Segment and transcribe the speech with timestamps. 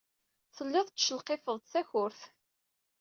[0.55, 2.21] Telliḍ tettcelqifeḍ-d takurt.